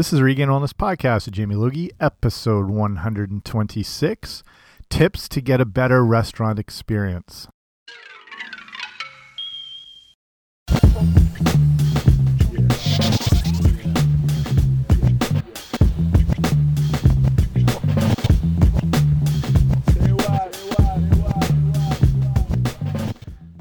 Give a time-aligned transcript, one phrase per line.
[0.00, 4.42] This is Regained Wellness Podcast with Jamie Logie, episode 126
[4.88, 7.48] Tips to Get a Better Restaurant Experience.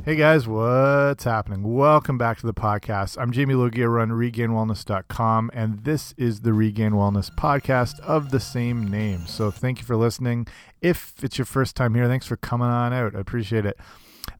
[0.10, 1.62] Hey guys, what's happening?
[1.76, 3.16] Welcome back to the podcast.
[3.22, 8.40] I'm Jamie Logie, I run regainedwellness.com, and this is the Regained Wellness podcast of the
[8.40, 9.28] same name.
[9.28, 10.48] So thank you for listening.
[10.82, 13.16] If it's your first time here, thanks for coming on out.
[13.16, 13.78] I appreciate it.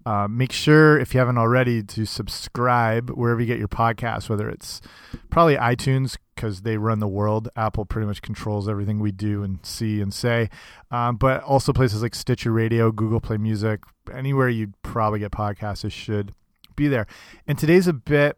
[0.06, 4.50] Uh, make sure, if you haven't already, to subscribe wherever you get your podcast, whether
[4.50, 4.82] it's
[5.30, 7.50] probably iTunes because they run the world.
[7.56, 10.50] Apple pretty much controls everything we do and see and say,
[10.90, 13.82] um, but also places like Stitcher Radio, Google Play Music,
[14.14, 16.34] anywhere you'd probably get podcasts, it should
[16.76, 17.08] be there.
[17.46, 18.38] And today's a bit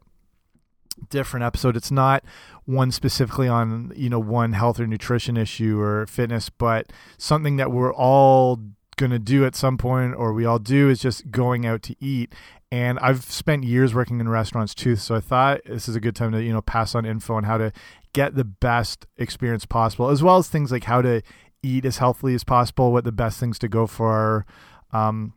[1.09, 1.77] different episode.
[1.77, 2.23] It's not
[2.65, 7.71] one specifically on you know one health or nutrition issue or fitness, but something that
[7.71, 8.59] we're all
[9.01, 11.95] going to do at some point or we all do is just going out to
[11.99, 12.33] eat.
[12.71, 16.15] And I've spent years working in restaurants too so I thought this is a good
[16.15, 17.73] time to you know pass on info on how to
[18.13, 21.21] get the best experience possible as well as things like how to
[21.63, 24.45] eat as healthily as possible what the best things to go for
[24.93, 25.33] um,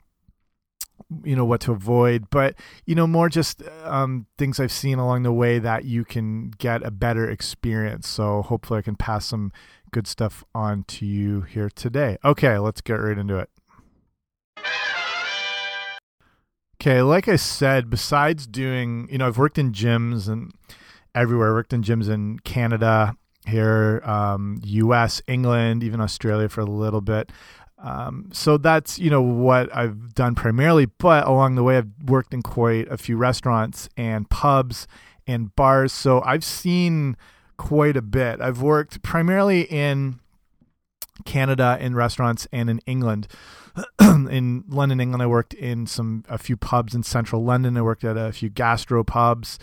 [1.23, 2.31] you know what to avoid.
[2.31, 2.55] But
[2.87, 6.85] you know more just um, things i've seen along the way that you can get
[6.85, 8.09] a better experience.
[8.09, 9.53] So hopefully i can pass some
[9.95, 12.19] good stuff on to you here today.
[12.25, 13.49] Okay let's get right into it.
[16.81, 20.51] Okay like i said besides doing you know i've worked in gyms and
[21.15, 21.51] everywhere.
[21.51, 23.15] I worked in gyms in canada
[23.47, 27.31] here um, us england even australia for a little bit.
[27.79, 32.33] Um, so that's you know what I've done primarily, but along the way I've worked
[32.33, 34.89] in quite a few restaurants and pubs
[35.27, 35.93] and bars.
[35.93, 37.17] So I've seen
[37.57, 38.41] quite a bit.
[38.41, 40.21] I've worked primarily in
[41.25, 43.29] Canada in restaurants and in England.
[44.01, 47.77] in London, England, I worked in some a few pubs in central London.
[47.77, 49.59] I worked at a few gastro pubs.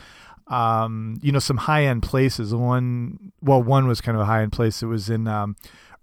[0.47, 2.53] Um, you know, some high end places.
[2.53, 4.83] One, well, one was kind of a high end place.
[4.83, 5.55] It was in um,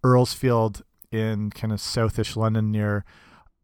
[0.02, 3.04] Earlsfield in kind of southish London near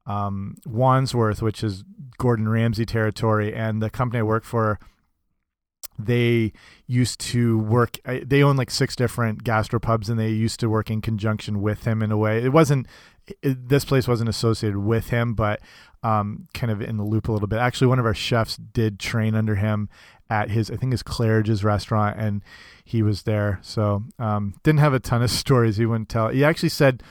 [0.07, 1.85] um, Wandsworth, which is
[2.19, 3.55] Gordon Ramsay territory.
[3.55, 4.79] And the company I work for,
[5.99, 6.53] they
[6.87, 11.01] used to work, they own like six different gastropubs and they used to work in
[11.01, 12.43] conjunction with him in a way.
[12.43, 12.87] It wasn't,
[13.43, 15.61] it, this place wasn't associated with him, but
[16.03, 17.59] um, kind of in the loop a little bit.
[17.59, 19.89] Actually, one of our chefs did train under him
[20.29, 22.43] at his, I think his Claridge's restaurant, and
[22.85, 23.59] he was there.
[23.63, 26.29] So um, didn't have a ton of stories he wouldn't tell.
[26.29, 27.03] He actually said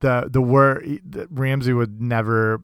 [0.00, 1.00] the the word
[1.30, 2.60] Ramsay would never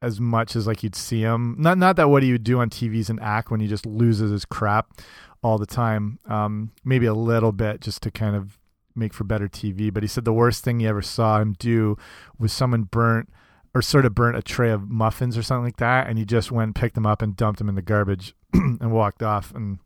[0.00, 1.56] as much as like you'd see him.
[1.58, 3.86] Not not that what he would do on TV is an act when he just
[3.86, 5.00] loses his crap
[5.42, 6.18] all the time.
[6.26, 8.58] Um, maybe a little bit just to kind of
[8.94, 9.92] make for better TV.
[9.92, 11.96] But he said the worst thing he ever saw him do
[12.38, 13.30] was someone burnt
[13.74, 16.50] or sort of burnt a tray of muffins or something like that, and he just
[16.50, 19.78] went picked them up and dumped them in the garbage and walked off and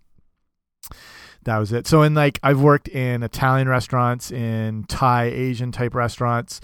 [1.44, 1.86] that was it.
[1.86, 6.60] So in like I've worked in Italian restaurants, in Thai, Asian type restaurants,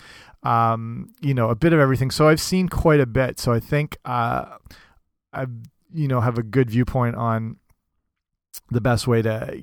[0.49, 2.11] um, you know, a bit of everything.
[2.11, 3.39] So I've seen quite a bit.
[3.39, 4.57] So I think uh,
[5.33, 5.47] I
[5.93, 7.57] you know have a good viewpoint on
[8.71, 9.63] the best way to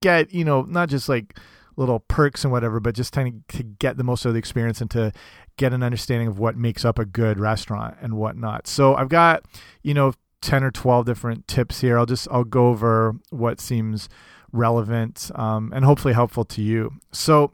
[0.00, 1.38] get you know not just like
[1.76, 4.90] little perks and whatever, but just trying to get the most of the experience and
[4.90, 5.12] to
[5.58, 8.66] get an understanding of what makes up a good restaurant and whatnot.
[8.66, 9.44] So I've got,
[9.82, 11.98] you know, 10 or 12 different tips here.
[11.98, 14.08] I'll just, I'll go over what seems
[14.52, 16.94] relevant um, and hopefully helpful to you.
[17.12, 17.52] So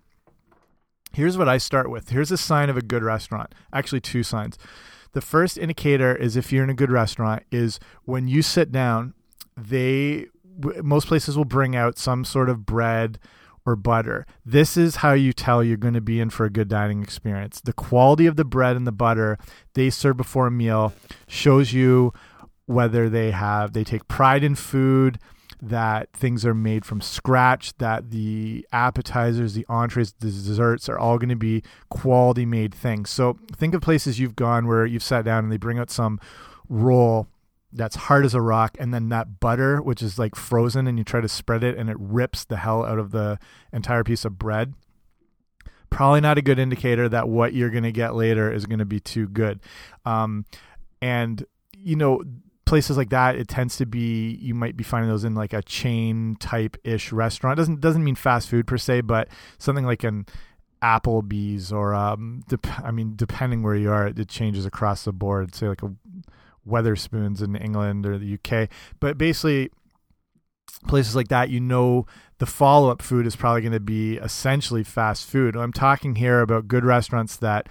[1.15, 2.11] here's what I start with.
[2.11, 3.55] Here's a sign of a good restaurant.
[3.73, 4.59] Actually, two signs.
[5.12, 9.15] The first indicator is if you're in a good restaurant is when you sit down,
[9.56, 10.27] they
[10.83, 13.19] most places will bring out some sort of bread
[13.65, 14.27] or butter.
[14.45, 17.61] This is how you tell you're going to be in for a good dining experience.
[17.61, 19.39] The quality of the bread and the butter
[19.75, 20.93] they serve before a meal
[21.29, 22.12] shows you
[22.67, 25.19] whether they have they take pride in food
[25.65, 31.19] that things are made from scratch that the appetizers the entrees the desserts are all
[31.19, 33.11] going to be quality made things.
[33.11, 36.20] So think of places you've gone where you've sat down and they bring out some
[36.69, 37.29] roll
[37.73, 41.05] that's hard as a rock and then that butter which is like frozen and you
[41.05, 43.38] try to spread it and it rips the hell out of the
[43.73, 44.75] entire piece of bread
[45.93, 48.85] probably not a good indicator that what you're going to get later is going to
[48.85, 49.61] be too good.
[50.05, 50.47] Um,
[51.00, 51.44] and
[51.76, 52.23] you know
[52.73, 55.61] places like that, it tends to be you might be finding those in like a
[55.61, 57.59] chain type ish restaurant.
[57.59, 59.29] doesn't doesn't mean fast food per se, but
[59.59, 60.25] something like an
[60.83, 62.43] Applebee's or um,
[62.83, 65.55] I mean, depending where you are, it, it changes across the board.
[65.55, 65.93] Say like a
[66.67, 68.71] Wetherspoons in England or the UK,
[69.01, 69.71] but basically
[70.89, 72.07] places like that, you know
[72.39, 75.59] the follow up food is probably going to be essentially fast food.
[75.59, 77.69] I'm talking here about good restaurants that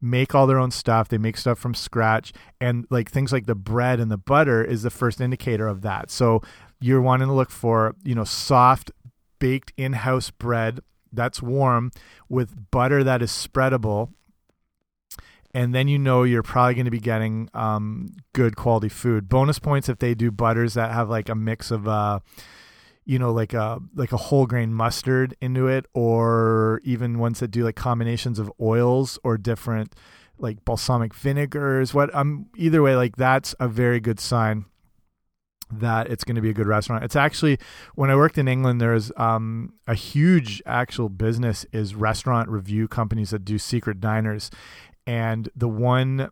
[0.00, 1.08] make all their own stuff.
[1.08, 4.82] They make stuff from scratch, and like things like the bread and the butter is
[4.82, 6.10] the first indicator of that.
[6.10, 6.42] So
[6.80, 8.90] you're wanting to look for you know soft
[9.38, 10.80] baked in house bread
[11.12, 11.90] that's warm
[12.28, 14.10] with butter that is spreadable
[15.56, 19.26] and then you know you're probably going to be getting um, good quality food.
[19.26, 22.20] Bonus points if they do butters that have like a mix of, uh,
[23.06, 27.48] you know, like a like a whole grain mustard into it, or even ones that
[27.48, 29.94] do like combinations of oils or different
[30.38, 31.94] like balsamic vinegars.
[31.94, 34.66] What um either way, like that's a very good sign
[35.70, 37.04] that it's going to be a good restaurant.
[37.04, 37.58] It's actually
[37.94, 43.30] when I worked in England, there's um, a huge actual business is restaurant review companies
[43.30, 44.50] that do secret diners,
[45.06, 46.30] and the one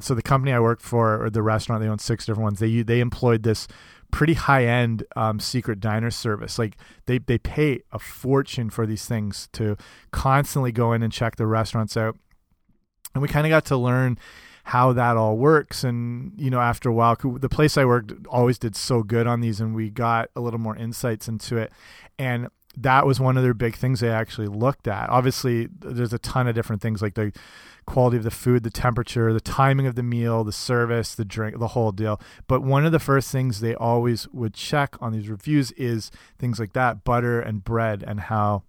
[0.00, 2.82] so the company I worked for or the restaurant they own six different ones they
[2.82, 3.68] they employed this
[4.12, 6.58] pretty high end um, secret diner service.
[6.58, 6.76] Like
[7.06, 9.76] they they pay a fortune for these things to
[10.12, 12.16] constantly go in and check the restaurants out.
[13.14, 14.18] And we kind of got to learn
[14.64, 15.82] how that all works.
[15.82, 19.40] And you know after a while the place I worked always did so good on
[19.40, 21.72] these and we got a little more insights into it.
[22.18, 26.18] And that was one of their big things they actually looked at obviously there's a
[26.18, 27.32] ton of different things like the
[27.86, 31.58] quality of the food, the temperature, the timing of the meal, the service, the drink,
[31.58, 32.20] the whole deal.
[32.46, 36.60] But one of the first things they always would check on these reviews is things
[36.60, 38.62] like that butter and bread and how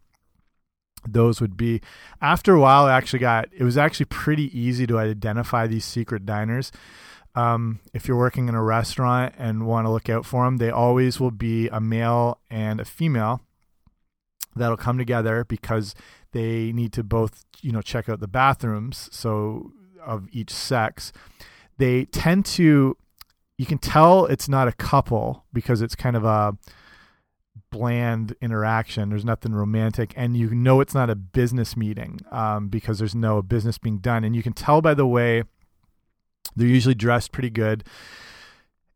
[1.07, 1.81] those would be.
[2.21, 6.25] After a while, I actually got it was actually pretty easy to identify these secret
[6.25, 6.71] diners.
[7.35, 10.69] Um, if you're working in a restaurant and want to look out for them, they
[10.69, 13.41] always will be a male and a female
[14.55, 15.95] that'll come together because
[16.31, 19.71] they need to both you know check out the bathrooms so
[20.05, 21.11] of each sex.
[21.77, 22.97] They tend to
[23.57, 26.57] you can tell it's not a couple because it's kind of a
[27.71, 29.09] bland interaction.
[29.09, 33.41] There's nothing romantic and you know it's not a business meeting um, because there's no
[33.41, 34.23] business being done.
[34.23, 35.43] And you can tell by the way
[36.55, 37.83] they're usually dressed pretty good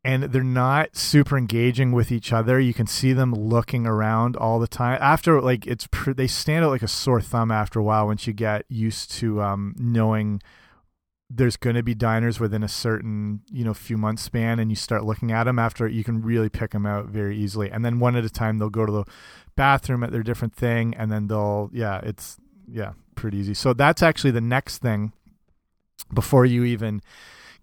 [0.08, 2.62] and they're not super engaging with each other.
[2.62, 4.98] You can see them looking around all the time.
[5.02, 8.32] After like it's they stand out like a sore thumb after a while once you
[8.32, 10.42] get used to um, knowing
[11.30, 14.78] there's going to be diners within a certain you know few months span and you
[14.78, 18.00] start looking at them after you can really pick them out very easily and then
[18.00, 19.04] one at a time they'll go to the
[19.58, 22.38] bathroom at their different thing and then they'll yeah it's
[22.72, 25.12] yeah pretty easy so that's actually the next thing
[26.14, 27.02] before you even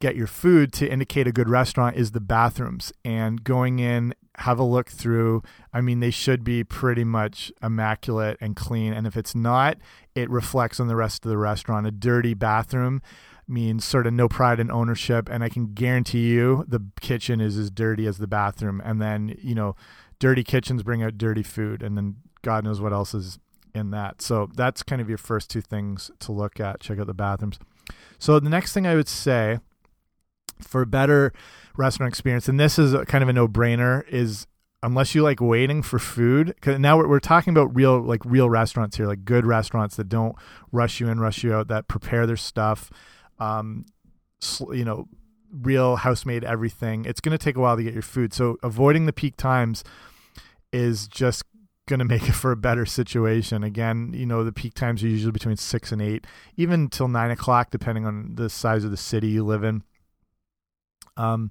[0.05, 2.93] get your food to indicate a good restaurant is the bathrooms.
[3.06, 5.41] And going in have a look through
[5.73, 8.93] i mean they should be pretty much immaculate and clean.
[8.93, 9.79] And if it's not
[10.15, 11.87] it reflects on the rest of the restaurant.
[11.87, 13.01] A dirty bathroom
[13.49, 15.31] means sort of no pride in ownership.
[15.31, 18.83] And i can guarantee you the kitchen is as dirty as the bathroom.
[18.85, 19.75] And then you know
[20.19, 21.83] dirty kitchens bring out dirty food.
[21.83, 23.39] And then god knows what else is
[23.75, 24.21] in that.
[24.21, 26.81] So that's kind of your first two things to look at.
[26.81, 27.59] Check out the bathrooms.
[28.19, 29.61] So the next thing i would say
[30.61, 31.33] for better
[31.77, 34.47] restaurant experience, and this is kind of a no brainer, is
[34.85, 36.55] unless you like waiting for food.
[36.61, 40.09] Cause now we're, we're talking about real like real restaurants here, like good restaurants that
[40.09, 40.37] don't
[40.73, 42.91] rush you in, rush you out, that prepare their stuff.
[43.39, 43.87] Um,
[44.71, 45.09] you know,
[45.51, 47.06] real house made everything.
[47.06, 49.85] It's going to take a while to get your food, so avoiding the peak times
[50.73, 51.45] is just
[51.87, 53.65] going to make it for a better situation.
[53.65, 56.27] Again, you know, the peak times are usually between six and eight,
[56.58, 59.82] even till nine o'clock, depending on the size of the city you live in
[61.17, 61.51] um,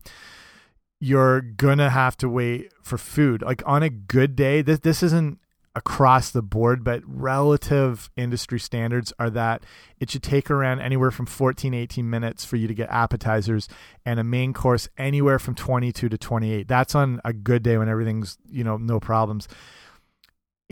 [1.00, 3.42] you're gonna have to wait for food.
[3.42, 5.40] Like on a good day, this this isn't
[5.76, 9.64] across the board, but relative industry standards are that
[10.00, 13.68] it should take around anywhere from 14, 18 minutes for you to get appetizers
[14.06, 16.68] and a main course anywhere from 22 to 28.
[16.68, 19.48] That's on a good day when everything's, you know, no problems.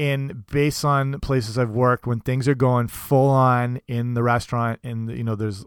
[0.02, 4.80] In based on places I've worked, when things are going full on in the restaurant
[4.84, 5.64] and, you know, there's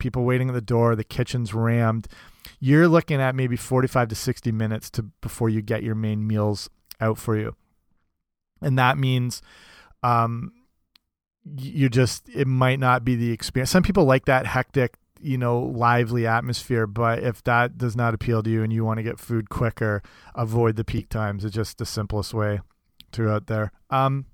[0.00, 2.08] people waiting at the door, the kitchen's rammed,
[2.58, 6.68] you're looking at maybe 45 to 60 minutes to before you get your main meals
[7.00, 7.54] out for you.
[8.60, 9.42] And that means
[10.02, 10.50] um
[11.44, 13.70] you just it might not be the experience.
[13.70, 18.42] Some people like that hectic, you know, lively atmosphere, but if that does not appeal
[18.42, 20.02] to you and you want to get food quicker,
[20.34, 21.44] avoid the peak times.
[21.44, 22.58] It's just the simplest way
[23.12, 23.72] to out there.
[23.90, 24.26] Um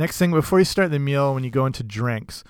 [0.00, 2.42] Next thing before you start the meal when you go into drinks,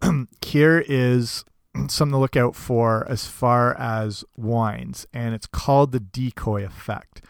[0.44, 1.44] here is
[1.88, 7.22] something to look out for as far as wines, and it's called the decoy effect.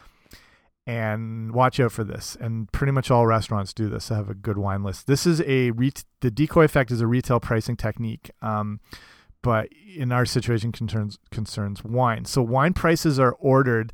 [0.86, 2.36] And watch out for this.
[2.38, 4.12] And pretty much all restaurants do this.
[4.12, 5.08] I have a good wine list.
[5.08, 8.30] This is a the decoy effect is a retail pricing technique.
[8.40, 8.78] Um,
[9.42, 12.24] but in our situation concerns concerns wine.
[12.24, 13.92] So wine prices are ordered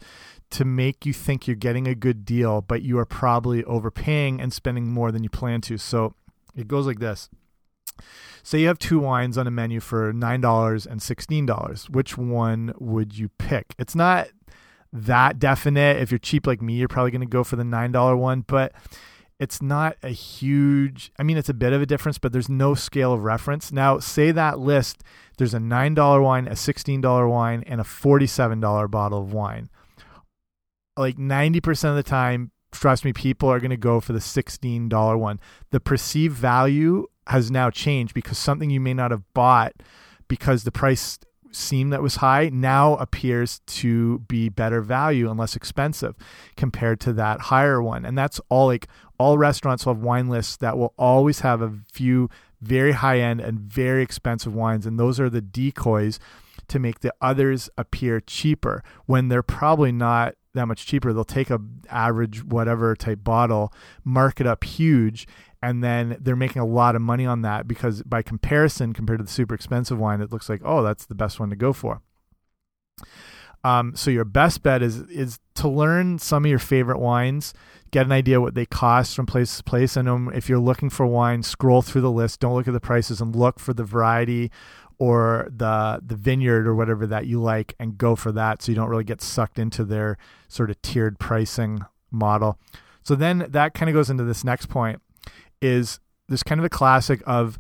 [0.52, 4.52] to make you think you're getting a good deal, but you are probably overpaying and
[4.52, 5.78] spending more than you plan to.
[5.78, 6.14] So
[6.54, 7.28] it goes like this.
[8.42, 11.90] Say you have two wines on a menu for $9 and $16.
[11.90, 13.75] Which one would you pick?
[13.78, 14.28] It's not
[14.92, 15.99] that definite.
[15.99, 18.73] If you're cheap like me, you're probably going to go for the $9 one, but
[19.38, 22.75] it's not a huge I mean it's a bit of a difference, but there's no
[22.75, 23.73] scale of reference.
[23.73, 25.02] Now, say that list,
[25.38, 29.71] there's a $9 wine, a $16 wine, and a $47 bottle of wine.
[30.96, 35.18] Like 90% of the time, trust me, people are going to go for the $16
[35.18, 35.40] one.
[35.70, 39.72] The perceived value has now changed because something you may not have bought
[40.28, 41.18] because the price
[41.52, 46.14] seemed that was high now appears to be better value and less expensive
[46.56, 48.04] compared to that higher one.
[48.04, 51.72] And that's all like all restaurants will have wine lists that will always have a
[51.92, 52.28] few
[52.61, 54.87] very high end and very expensive wines.
[54.87, 56.18] And those are the decoys
[56.68, 61.12] to make the others appear cheaper when they're probably not that much cheaper.
[61.12, 63.73] They'll take a average whatever type bottle,
[64.04, 65.26] mark it up huge,
[65.62, 69.25] and then they're making a lot of money on that because by comparison compared to
[69.25, 72.02] the super expensive wine it looks like oh that's the best one to go for
[73.64, 77.54] um, so your best bet is is to learn some of your favorite wines
[77.92, 81.06] get an idea what they cost from place to place and if you're looking for
[81.06, 84.50] wine scroll through the list don't look at the prices and look for the variety
[85.02, 88.76] or the the vineyard or whatever that you like and go for that so you
[88.76, 90.16] don't really get sucked into their
[90.47, 91.80] sort of tiered pricing
[92.11, 92.56] model
[93.02, 95.00] so then that kind of goes into this next point
[95.61, 97.59] is this kind of a classic of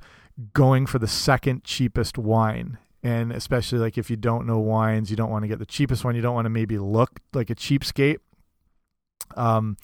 [0.52, 2.78] going for the second cheapest wine.
[3.02, 6.04] And especially like if you don't know wines, you don't want to get the cheapest
[6.04, 6.14] one.
[6.14, 8.18] You don't want to maybe look like a cheapskate.
[9.36, 9.76] Um,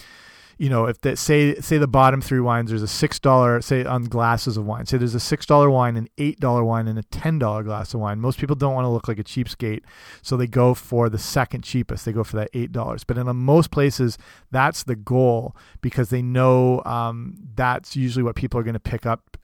[0.59, 3.85] you know, if that say say the bottom three wines, there's a six dollar say
[3.85, 4.87] on glasses of wine.
[4.87, 7.95] Say there's a six dollar wine, an eight dollar wine, and a ten dollar glass
[7.95, 8.21] of wine.
[8.21, 9.83] Most people don't want to look like a cheapskate,
[10.21, 12.05] so they go for the second cheapest.
[12.05, 13.05] They go for that eight dollars.
[13.05, 14.19] But in most places,
[14.51, 19.07] that's the goal because they know um, that's usually what people are going to pick
[19.07, 19.37] up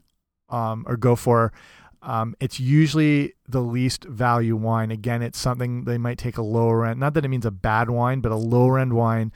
[0.49, 1.52] um, or go for.
[2.02, 4.90] Um, it's usually the least value wine.
[4.90, 7.00] Again, it's something they might take a lower end.
[7.00, 9.33] Not that it means a bad wine, but a lower end wine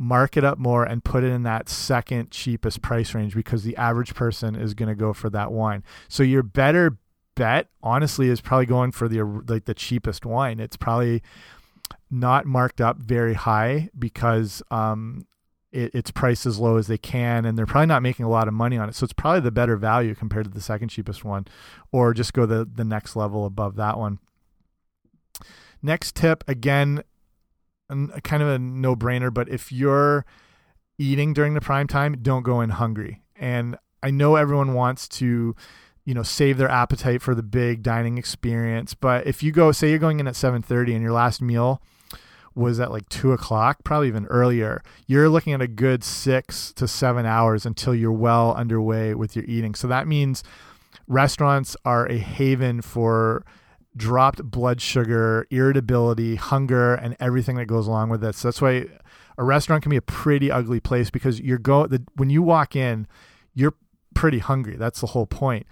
[0.00, 3.76] mark it up more and put it in that second cheapest price range because the
[3.76, 5.84] average person is going to go for that wine.
[6.08, 6.96] So your better
[7.34, 10.58] bet honestly is probably going for the like the cheapest wine.
[10.58, 11.22] It's probably
[12.10, 15.26] not marked up very high because um
[15.70, 18.48] it, it's priced as low as they can and they're probably not making a lot
[18.48, 21.24] of money on it so it's probably the better value compared to the second cheapest
[21.24, 21.46] one
[21.92, 24.18] or just go the the next level above that one
[25.82, 27.04] next tip again
[27.90, 30.24] a, kind of a no brainer, but if you're
[30.98, 33.22] eating during the prime time, don't go in hungry.
[33.36, 35.54] And I know everyone wants to,
[36.04, 38.94] you know, save their appetite for the big dining experience.
[38.94, 41.82] But if you go, say you're going in at 7:30 and your last meal
[42.54, 46.88] was at like two o'clock, probably even earlier, you're looking at a good six to
[46.88, 49.74] seven hours until you're well underway with your eating.
[49.74, 50.42] So that means
[51.06, 53.44] restaurants are a haven for
[53.96, 58.34] dropped blood sugar, irritability, hunger, and everything that goes along with it.
[58.34, 58.86] So that's why
[59.36, 62.76] a restaurant can be a pretty ugly place because you're go the, when you walk
[62.76, 63.06] in,
[63.54, 63.74] you're
[64.14, 64.76] pretty hungry.
[64.76, 65.66] That's the whole point.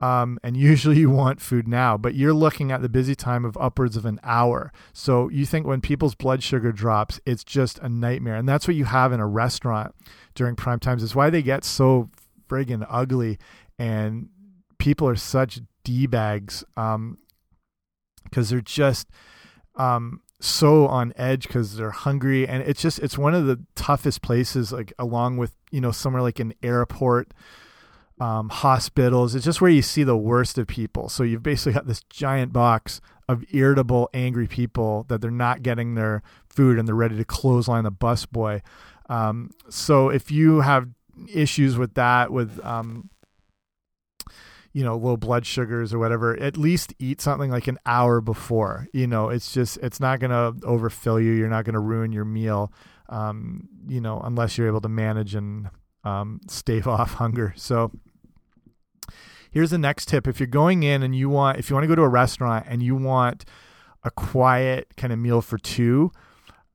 [0.00, 3.56] Um, and usually you want food now, but you're looking at the busy time of
[3.56, 4.72] upwards of an hour.
[4.92, 8.36] So you think when people's blood sugar drops, it's just a nightmare.
[8.36, 9.94] And that's what you have in a restaurant
[10.34, 11.02] during prime times.
[11.02, 12.10] It's why they get so
[12.48, 13.38] friggin' ugly
[13.78, 14.28] and
[14.78, 16.64] people are such d bags.
[16.76, 17.18] Um,
[18.32, 19.08] because they're just
[19.76, 24.22] um, so on edge because they're hungry, and it's just it's one of the toughest
[24.22, 24.72] places.
[24.72, 27.32] Like along with you know somewhere like an airport.
[28.20, 29.34] Um, hospitals.
[29.34, 31.08] It's just where you see the worst of people.
[31.08, 35.96] So you've basically got this giant box of irritable, angry people that they're not getting
[35.96, 38.60] their food and they're ready to clothesline the busboy.
[39.08, 40.88] Um, so if you have
[41.32, 43.10] issues with that, with um,
[44.72, 48.88] you know low blood sugars or whatever at least eat something like an hour before.
[48.92, 51.32] You know it's just it's not going to overfill you.
[51.32, 52.72] You're not going to ruin your meal
[53.08, 55.68] um, you know unless you're able to manage and
[56.04, 57.52] um, stave off hunger.
[57.56, 57.92] So
[59.50, 60.26] here's the next tip.
[60.26, 62.66] If you're going in and you want if you want to go to a restaurant
[62.68, 63.44] and you want
[64.04, 66.10] a quiet kind of meal for two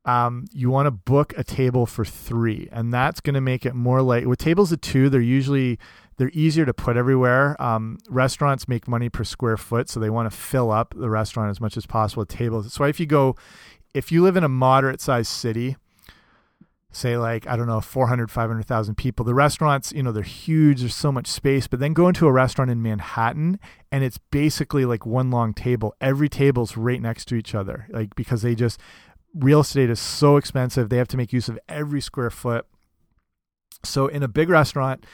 [0.07, 3.75] um, you want to book a table for three and that's going to make it
[3.75, 5.77] more like with tables of two they're usually
[6.17, 7.61] they're easier to put everywhere.
[7.61, 11.49] Um, restaurants make money per square foot, so they want to fill up the restaurant
[11.49, 12.73] as much as possible with tables.
[12.73, 13.35] So if you go,
[13.93, 15.75] if you live in a moderate sized city,
[16.91, 20.95] say like I don't know 400 500,000 people the restaurants you know they're huge there's
[20.95, 23.59] so much space but then go into a restaurant in Manhattan
[23.91, 28.15] and it's basically like one long table every table's right next to each other like
[28.15, 28.79] because they just
[29.39, 30.89] real estate is so expensive.
[30.89, 32.65] They have to make use of every square foot.
[33.83, 35.05] So in a big restaurant,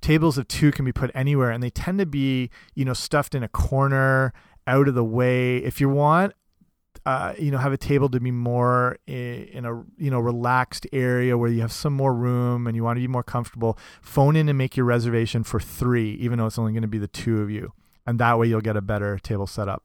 [0.00, 3.34] tables of two can be put anywhere and they tend to be, you know, stuffed
[3.34, 4.32] in a corner,
[4.66, 5.58] out of the way.
[5.58, 6.34] If you want
[7.06, 11.38] uh, you know, have a table to be more in a you know relaxed area
[11.38, 13.78] where you have some more room and you want to be more comfortable.
[14.02, 16.98] Phone in and make your reservation for three, even though it's only going to be
[16.98, 17.72] the two of you,
[18.06, 19.82] and that way you'll get a better table setup.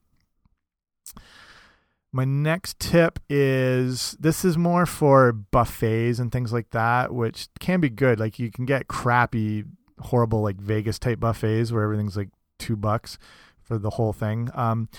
[2.16, 7.80] My next tip is this is more for buffets and things like that, which can
[7.80, 8.20] be good.
[8.20, 9.64] Like you can get crappy,
[10.00, 12.30] horrible like Vegas type buffets where everything's like
[12.60, 13.18] two bucks
[13.64, 14.52] for the whole thing.
[14.54, 14.90] Um,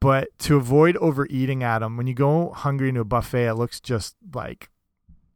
[0.00, 3.80] but to avoid overeating at them, when you go hungry into a buffet, it looks
[3.80, 4.70] just like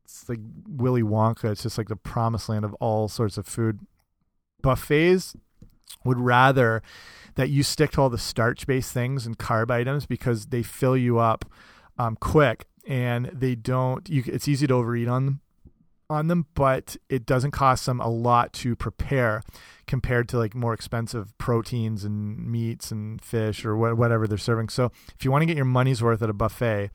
[0.05, 1.51] it's like Willy Wonka.
[1.51, 3.81] It's just like the promised land of all sorts of food.
[4.63, 5.35] Buffets
[6.05, 6.81] would rather
[7.37, 10.97] that you stick to all the starch based things and carb items because they fill
[10.97, 11.45] you up
[11.99, 15.41] um, quick and they don't you it's easy to overeat on them
[16.11, 19.43] on them but it doesn't cost them a lot to prepare
[19.87, 24.69] compared to like more expensive proteins and meats and fish or wh whatever they're serving.
[24.69, 26.91] So if you want to get your money's worth at a buffet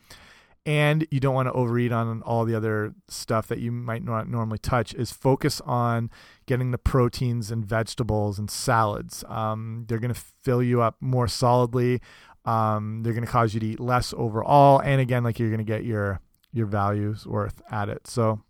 [0.70, 4.30] and you don't want to overeat on all the other stuff that you might not
[4.30, 6.12] normally touch is focus on
[6.46, 9.24] getting the proteins and vegetables and salads.
[9.28, 12.02] Um, they're going to fill you up more solidly.
[12.46, 14.78] Um, they're going to cause you to eat less overall.
[14.78, 16.20] And again, like you're going to get your,
[16.54, 18.06] your values worth at it.
[18.06, 18.44] So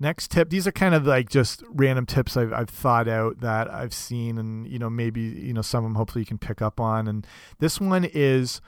[0.00, 0.50] Next tip.
[0.50, 4.38] These are kind of like just random tips I've, I've thought out that I've seen,
[4.38, 7.08] and you know maybe you know some of them hopefully you can pick up on.
[7.08, 7.26] And
[7.58, 8.60] this one is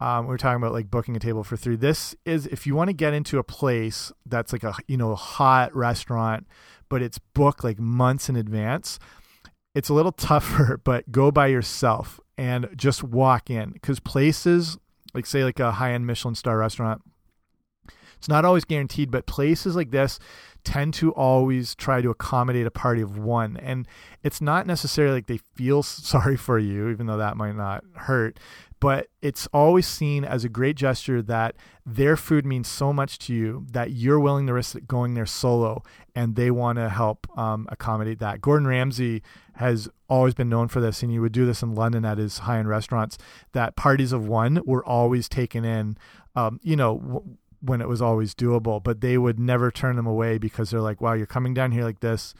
[0.00, 1.76] um, we are talking about like booking a table for three.
[1.76, 5.14] This is if you want to get into a place that's like a you know
[5.14, 6.46] hot restaurant,
[6.88, 8.98] but it's booked like months in advance.
[9.74, 14.76] It's a little tougher, but go by yourself and just walk in because places
[15.14, 17.02] like say like a high end Michelin star restaurant.
[18.18, 20.18] It's not always guaranteed, but places like this,
[20.64, 23.58] tend to always try to accommodate a party of one.
[23.58, 23.86] And
[24.22, 28.40] it's not necessarily like they feel sorry for you, even though that might not hurt,
[28.84, 33.32] but it's always seen as a great gesture that their food means so much to
[33.32, 35.82] you that you're willing to risk going there solo
[36.14, 38.42] and they want to help um, accommodate that.
[38.42, 39.22] Gordon Ramsay
[39.54, 42.40] has always been known for this, and he would do this in London at his
[42.40, 43.16] high end restaurants.
[43.52, 45.96] That parties of one were always taken in.
[46.36, 47.24] Um, you know,
[47.62, 51.00] when it was always doable, but they would never turn them away because they're like,
[51.00, 52.34] wow, you're coming down here like this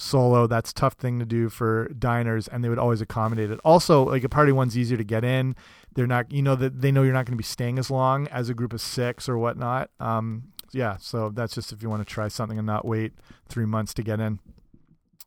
[0.00, 0.46] solo.
[0.46, 2.48] That's tough thing to do for diners.
[2.48, 3.60] And they would always accommodate it.
[3.64, 5.54] Also, like a party one's easier to get in.
[5.94, 8.28] They're not, you know, that they know you're not going to be staying as long
[8.28, 9.90] as a group of six or whatnot.
[9.98, 10.96] Um, yeah.
[10.98, 13.12] So that's just if you want to try something and not wait
[13.48, 14.38] three months to get in.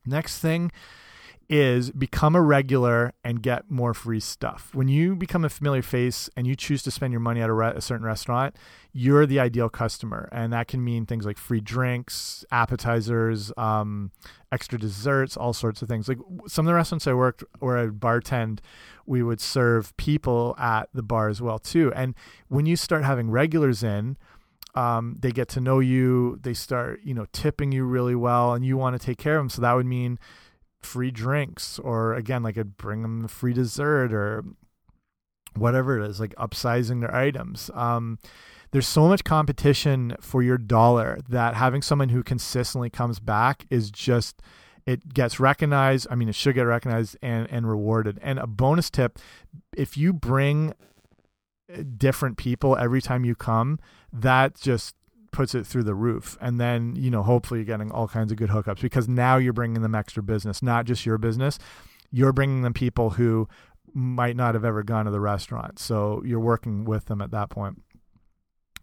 [0.06, 0.72] Next thing
[1.54, 4.72] is become a regular and get more free stuff.
[4.74, 7.78] When you become a familiar face and you choose to spend your money at a,
[7.78, 8.56] a, certain restaurant,
[8.92, 10.28] you're the ideal customer.
[10.32, 14.10] And that can mean things like free drinks, appetizers, um,
[14.52, 16.08] extra desserts, all sorts of things.
[16.08, 18.58] Like some of the restaurants I worked where I bartend,
[19.06, 21.94] we would serve people at the bar as well too.
[21.94, 22.16] And
[22.48, 24.18] when you start having regulars in,
[24.74, 26.40] um, they get to know you.
[26.42, 29.42] They start, you know, tipping you really well, and you want to take care of
[29.42, 29.50] them.
[29.50, 30.18] So that would mean
[30.86, 34.44] free drinks or again like I'd bring them the free dessert or
[35.56, 37.70] whatever it is like upsizing their items.
[37.74, 38.20] Um,
[38.72, 43.92] there's so much competition for your dollar that having someone who consistently comes back is
[43.92, 44.42] just
[44.86, 48.20] it gets recognized i mean it should get recognized and and rewarded.
[48.22, 49.20] And a bonus tip
[49.78, 50.74] if you bring
[51.72, 53.80] uh, different people every time you come
[54.12, 54.96] that just
[55.34, 56.38] puts it through the roof.
[56.40, 59.54] And then you know hopefully you're getting all kinds of good hookups because now you're
[59.54, 61.60] bringing them extra business not just your business.
[62.12, 63.48] You're bringing them people who
[63.94, 65.80] might not have ever gone to the restaurant.
[65.80, 67.82] So you're working with them at that point.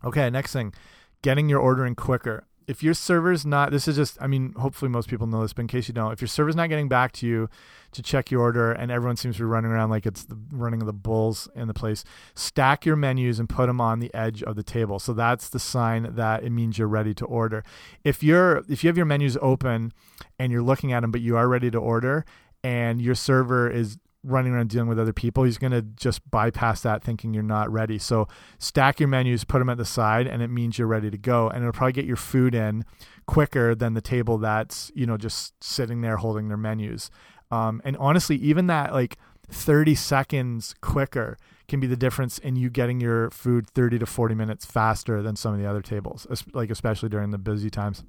[0.04, 0.74] Okay next thing
[1.22, 5.08] getting your ordering quicker if your server's not this is just i mean hopefully most
[5.08, 7.26] people know this but in case you don't if your server's not getting back to
[7.26, 7.48] you
[7.92, 10.80] to check your order and everyone seems to be running around like it's the running
[10.80, 12.04] of the bulls in the place
[12.34, 14.98] stack your menus and put them on the edge of the table.
[14.98, 17.64] So that's the sign that it means you're ready to order.
[18.04, 19.92] If you're if you have your menus open
[20.38, 22.24] and you're looking at them but you are ready to order
[22.62, 26.82] and your server is running around dealing with other people, he's going to just bypass
[26.82, 27.98] that thinking you're not ready.
[27.98, 28.28] So
[28.58, 31.48] stack your menus, put them at the side, and it means you're ready to go.
[31.48, 32.84] And it'll probably get your food in
[33.26, 37.10] quicker than the table that's, you know, just sitting there holding their menus.
[37.50, 39.16] Um, and honestly, even that like
[39.48, 41.36] 30 seconds quicker
[41.68, 45.36] can be the difference in you getting your food 30 to 40 minutes faster than
[45.36, 48.04] some of the other tables, like especially during the busy times.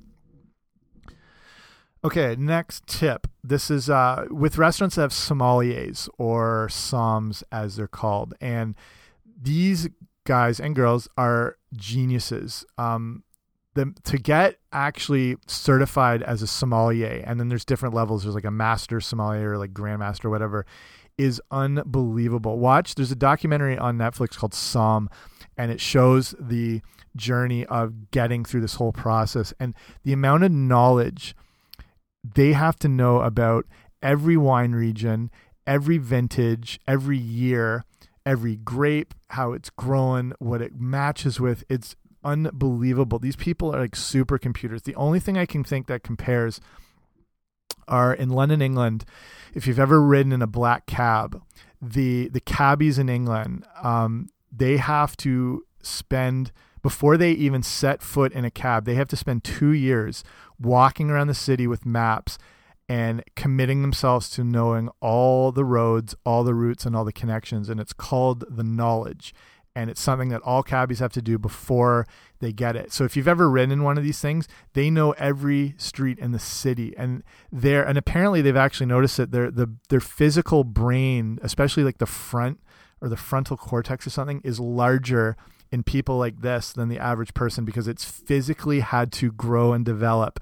[2.03, 3.27] Okay, next tip.
[3.43, 8.73] This is uh, with restaurants that have sommeliers or somms as they're called, and
[9.39, 9.87] these
[10.25, 12.65] guys and girls are geniuses.
[12.79, 13.23] Um,
[13.75, 18.23] the, to get actually certified as a sommelier, and then there's different levels.
[18.23, 20.65] There's like a master sommelier, or like grandmaster, whatever,
[21.19, 22.57] is unbelievable.
[22.57, 22.95] Watch.
[22.95, 25.05] There's a documentary on Netflix called Somm,
[25.55, 26.81] and it shows the
[27.15, 31.35] journey of getting through this whole process and the amount of knowledge
[32.23, 33.65] they have to know about
[34.01, 35.31] every wine region,
[35.65, 37.83] every vintage, every year,
[38.25, 41.63] every grape, how it's grown, what it matches with.
[41.69, 43.19] It's unbelievable.
[43.19, 44.83] These people are like supercomputers.
[44.83, 46.61] The only thing I can think that compares
[47.87, 49.05] are in London, England.
[49.53, 51.41] If you've ever ridden in a black cab,
[51.81, 58.31] the the cabbies in England, um, they have to spend before they even set foot
[58.33, 58.85] in a cab.
[58.85, 60.23] They have to spend two years
[60.59, 62.37] walking around the city with maps
[62.89, 67.69] and committing themselves to knowing all the roads, all the routes, and all the connections.
[67.69, 69.33] And it's called the knowledge.
[69.73, 72.05] And it's something that all cabbies have to do before
[72.41, 72.91] they get it.
[72.91, 76.33] So if you've ever ridden in one of these things, they know every street in
[76.33, 76.93] the city.
[76.97, 81.99] And they're and apparently they've actually noticed that their the their physical brain, especially like
[81.99, 82.59] the front
[82.99, 85.37] or the frontal cortex or something, is larger
[85.71, 89.85] in people like this than the average person because it's physically had to grow and
[89.85, 90.39] develop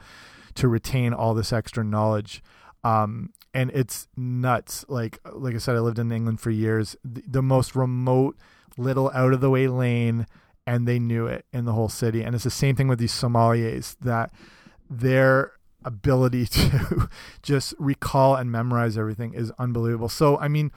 [0.56, 2.42] to retain all this extra knowledge.
[2.84, 4.86] Um, and it's nuts.
[4.88, 6.96] Like like I said, I lived in England for years.
[7.04, 8.38] The, the most remote
[8.78, 10.26] little out of the way lane,
[10.66, 12.24] and they knew it in the whole city.
[12.24, 14.32] And it's the same thing with these sommeliers that
[14.90, 17.10] their ability to
[17.42, 20.10] just recall and memorize everything is unbelievable.
[20.10, 20.72] So I mean,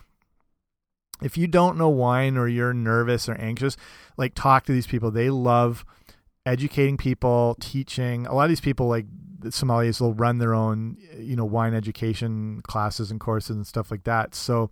[1.24, 3.76] if you don't know wine or you're nervous or anxious,
[4.16, 5.10] like talk to these people.
[5.10, 5.84] They love
[6.44, 8.26] educating people, teaching.
[8.26, 9.06] A lot of these people like
[9.50, 14.04] sommeliers will run their own, you know, wine education classes and courses and stuff like
[14.04, 14.34] that.
[14.34, 14.70] So,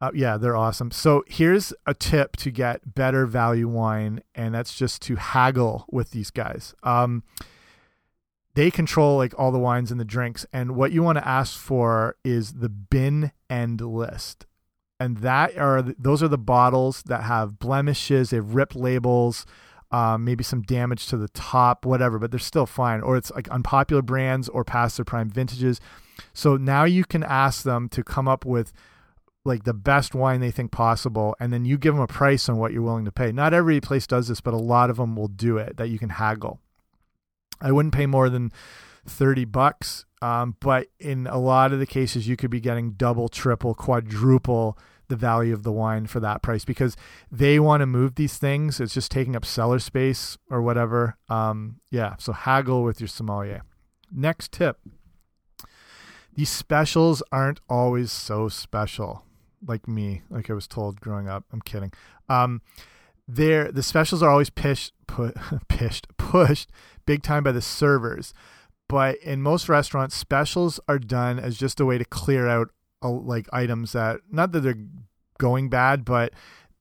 [0.00, 0.90] uh, yeah, they're awesome.
[0.90, 6.10] So here's a tip to get better value wine, and that's just to haggle with
[6.10, 6.74] these guys.
[6.82, 7.22] Um,
[8.54, 11.58] they control like all the wines and the drinks, and what you want to ask
[11.58, 14.46] for is the bin end list,
[14.98, 19.46] and that are those are the bottles that have blemishes, they've ripped labels
[19.90, 23.00] um, maybe some damage to the top, whatever, but they're still fine.
[23.00, 25.80] Or it's like unpopular brands or past their prime vintages.
[26.32, 28.72] So now you can ask them to come up with
[29.44, 32.56] like the best wine they think possible, and then you give them a price on
[32.56, 33.30] what you're willing to pay.
[33.30, 36.00] Not every place does this, but a lot of them will do it that you
[36.00, 36.58] can haggle.
[37.60, 38.50] I wouldn't pay more than
[39.06, 43.28] 30 bucks, um, but in a lot of the cases, you could be getting double,
[43.28, 46.96] triple, quadruple the value of the wine for that price because
[47.30, 48.80] they want to move these things.
[48.80, 51.16] It's just taking up cellar space or whatever.
[51.28, 53.62] Um, yeah, so haggle with your sommelier.
[54.10, 54.80] Next tip
[56.36, 59.24] these specials aren't always so special
[59.66, 61.44] like me, like I was told growing up.
[61.50, 61.92] I'm kidding.
[62.28, 62.60] Um,
[63.26, 65.32] the specials are always pished, pu
[65.68, 66.70] pished, pushed
[67.06, 68.34] big time by the servers.
[68.88, 72.70] But in most restaurants, specials are done as just a way to clear out
[73.02, 74.78] uh, like items that not that they're
[75.38, 76.32] going bad, but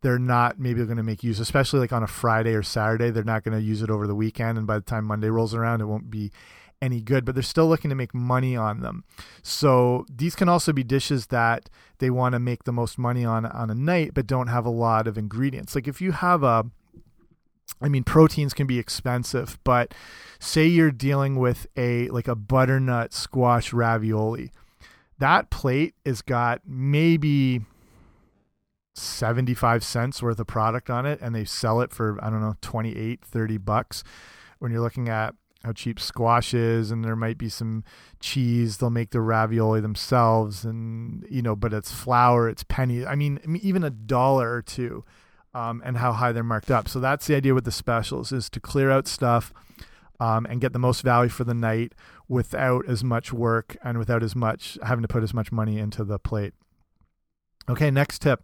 [0.02, 3.10] they're not maybe going to make use, especially like on a Friday or Saturday.
[3.10, 5.56] They're not going to use it over the weekend, and by the time Monday rolls
[5.56, 6.32] around, it won't be
[6.80, 7.26] any good.
[7.26, 9.04] But they're still looking to make money on them.
[9.41, 13.48] So these can also be dishes that they want to make the most money on
[13.48, 15.74] on a night, but don't have a lot of ingredients.
[15.74, 16.65] Like if you have a
[17.86, 19.93] I mean, proteins can be expensive, but
[20.39, 24.52] say you're dealing with a like a butternut squash ravioli
[25.19, 27.62] that plate has got maybe
[28.95, 32.56] 75 cents worth of product on it and they sell it for i don't know
[32.62, 34.04] 28 30 bucks.
[34.60, 37.84] When you're looking at how cheap squash is and there might be some
[38.19, 43.15] cheese they'll make the ravioli themselves and you know but it's flour it's penny i
[43.15, 45.04] mean even a dollar or two
[45.56, 48.50] um, and how high they're marked up so that's the idea with the specials is
[48.50, 49.52] to clear out stuff
[50.20, 51.94] um, and get the most value for the night
[52.28, 56.04] without as much work and without as much having to put as much money into
[56.04, 56.54] the plate.
[57.70, 58.44] Okay, next tip.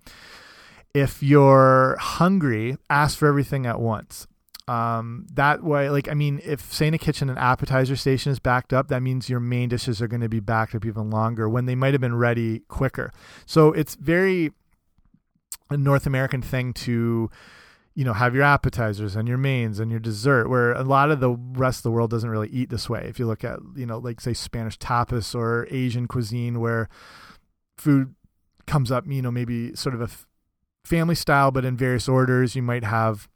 [0.94, 4.28] If you're hungry, ask for everything at once.
[4.68, 8.40] Um, that way, like, I mean, if say in a kitchen an appetizer station is
[8.40, 11.50] backed up, that means your main dishes are going to be backed up even longer
[11.50, 13.12] when they might have been ready quicker.
[13.46, 14.52] So it's very
[15.72, 17.30] a North American thing to
[17.94, 21.20] you know have your appetizers and your mains and your dessert where a lot of
[21.20, 23.06] the rest of the world doesn't really eat this way.
[23.08, 26.88] If you look at you know like say spanish tapas or asian cuisine where
[27.78, 28.16] food
[28.68, 30.10] comes up you know maybe sort of a
[30.86, 32.56] family style but in various orders.
[32.56, 33.28] You might have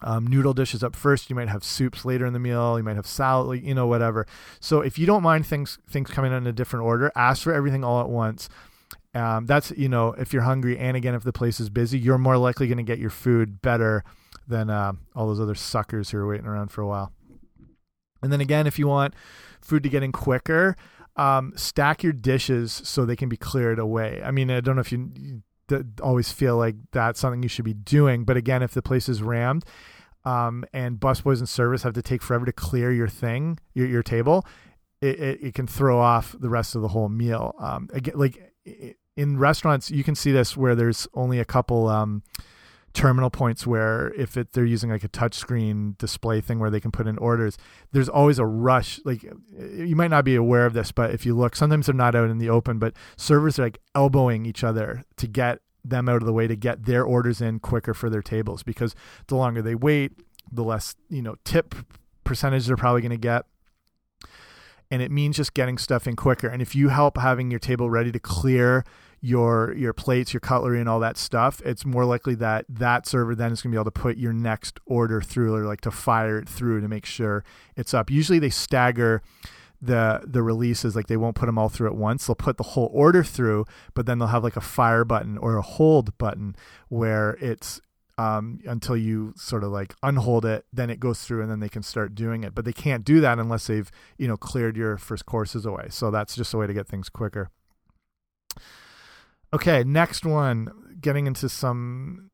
[0.00, 1.30] um, noodle dishes up first.
[1.30, 2.76] You might have soups later in the meal.
[2.78, 4.26] You might have salad you know whatever.
[4.60, 7.84] So if you don't mind things things coming in a different order ask for everything
[7.84, 8.48] all at once
[9.14, 12.18] Um, that's you know if you're hungry and again if the place is busy, you're
[12.18, 14.04] more likely going to get your food better
[14.48, 17.12] than uh, all those other suckers who are waiting around for a while.
[18.22, 19.14] And then again, if you want
[19.60, 20.76] food to get in quicker,
[21.16, 24.22] um, stack your dishes so they can be cleared away.
[24.24, 25.42] I mean, I don't know if you, you
[26.00, 29.22] always feel like that's something you should be doing, but again, if the place is
[29.22, 29.64] rammed
[30.24, 34.02] um, and busboys and service have to take forever to clear your thing, your, your
[34.02, 34.46] table,
[35.00, 37.54] it, it, it, can throw off the rest of the whole meal.
[37.58, 38.52] Um, again, like
[39.16, 42.22] in restaurants, you can see this where there's only a couple um,
[42.94, 46.90] terminal points where if it, they're using like a touchscreen display thing where they can
[46.90, 47.58] put in orders,
[47.92, 49.00] there's always a rush.
[49.04, 52.14] Like you might not be aware of this, but if you look, sometimes they're not
[52.14, 56.16] out in the open, but servers are like elbowing each other to get them out
[56.22, 58.94] of the way to get their orders in quicker for their tables because
[59.26, 60.12] the longer they wait,
[60.50, 61.74] the less, you know, tip
[62.24, 63.44] percentage they're probably going to get
[64.92, 66.46] and it means just getting stuff in quicker.
[66.46, 68.84] And if you help having your table ready to clear
[69.22, 73.34] your your plates, your cutlery, and all that stuff, it's more likely that that server
[73.34, 75.90] then is going to be able to put your next order through, or like to
[75.90, 77.44] fire it through to make sure
[77.76, 78.10] it's up.
[78.10, 79.22] Usually they stagger
[79.80, 82.62] the the releases like they won't put them all through at once they'll put the
[82.62, 86.54] whole order through but then they'll have like a fire button or a hold button
[86.88, 87.80] where it's
[88.18, 91.68] um, until you sort of like unhold it, then it goes through and then they
[91.68, 92.54] can start doing it.
[92.54, 95.86] But they can't do that unless they've, you know, cleared your first courses away.
[95.88, 97.50] So that's just a way to get things quicker.
[99.54, 102.30] Okay, next one, getting into some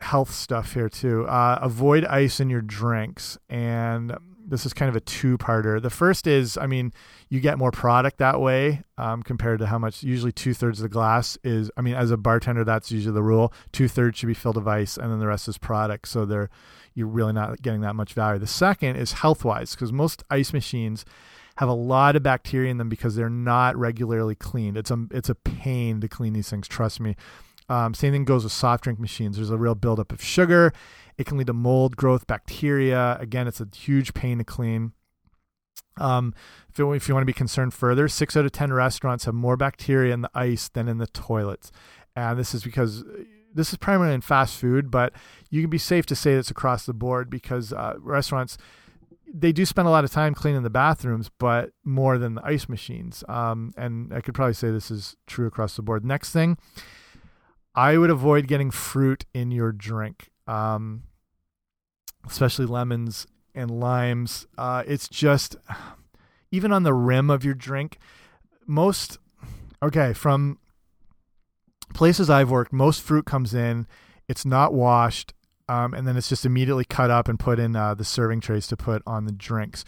[0.00, 1.26] health stuff here too.
[1.26, 3.36] Uh, avoid ice in your drinks.
[3.48, 5.80] And this is kind of a two-parter.
[5.80, 6.92] The first is, I mean,
[7.28, 10.02] you get more product that way um, compared to how much.
[10.02, 11.70] Usually, two-thirds of the glass is.
[11.76, 13.52] I mean, as a bartender, that's usually the rule.
[13.72, 16.08] Two-thirds should be filled with ice, and then the rest is product.
[16.08, 16.50] So they're
[16.94, 18.38] you're really not getting that much value.
[18.38, 21.04] The second is health-wise, because most ice machines
[21.56, 24.76] have a lot of bacteria in them because they're not regularly cleaned.
[24.76, 26.68] It's a it's a pain to clean these things.
[26.68, 27.16] Trust me.
[27.68, 29.36] Um, same thing goes with soft drink machines.
[29.36, 30.72] There's a real buildup of sugar
[31.16, 33.16] it can lead to mold growth, bacteria.
[33.20, 34.92] Again, it's a huge pain to clean.
[35.96, 36.34] Um,
[36.70, 39.34] if, it, if you want to be concerned further, six out of 10 restaurants have
[39.34, 41.70] more bacteria in the ice than in the toilets.
[42.16, 43.04] And this is because
[43.54, 45.12] this is primarily in fast food, but
[45.50, 48.58] you can be safe to say it's across the board because uh, restaurants
[49.32, 52.68] they do spend a lot of time cleaning the bathrooms, but more than the ice
[52.68, 53.24] machines.
[53.28, 56.04] Um, and I could probably say this is true across the board.
[56.04, 56.58] Next thing,
[57.74, 61.04] I would avoid getting fruit in your drink um,
[62.26, 64.46] especially lemons and limes.
[64.58, 65.56] Uh, it's just
[66.50, 67.98] even on the rim of your drink.
[68.66, 69.18] Most
[69.82, 70.58] okay from
[71.92, 73.86] places I've worked, most fruit comes in.
[74.28, 75.34] It's not washed,
[75.68, 78.66] um, and then it's just immediately cut up and put in uh, the serving trays
[78.68, 79.84] to put on the drinks.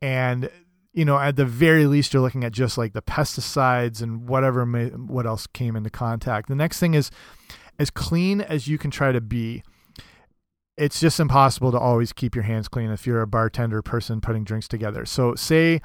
[0.00, 0.50] And
[0.92, 4.64] you know, at the very least, you're looking at just like the pesticides and whatever
[4.64, 6.48] may, what else came into contact.
[6.48, 7.10] The next thing is
[7.78, 9.62] as clean as you can try to be
[10.76, 14.44] it's just impossible to always keep your hands clean if you're a bartender person putting
[14.44, 15.06] drinks together.
[15.06, 15.80] So, say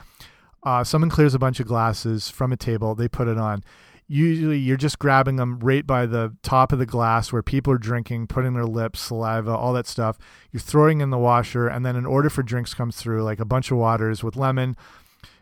[0.64, 3.64] uh, someone clears a bunch of glasses from a table, they put it on.
[4.14, 7.78] Usually, you're just grabbing them right by the top of the glass where people are
[7.78, 10.18] drinking, putting their lips, saliva, all that stuff.
[10.52, 13.46] You're throwing in the washer, and then an order for drinks comes through, like a
[13.46, 14.76] bunch of waters with lemon.